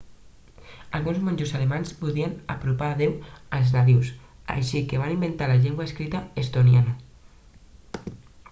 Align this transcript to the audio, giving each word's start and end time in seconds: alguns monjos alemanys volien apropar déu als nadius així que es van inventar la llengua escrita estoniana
alguns 0.99 1.19
monjos 1.25 1.51
alemanys 1.57 1.91
volien 1.99 2.33
apropar 2.53 2.87
déu 3.01 3.13
als 3.57 3.73
nadius 3.77 4.09
així 4.55 4.81
que 4.89 5.01
es 5.01 5.03
van 5.03 5.15
inventar 5.17 5.51
la 5.53 5.59
llengua 5.67 5.89
escrita 5.91 6.23
estoniana 6.45 6.97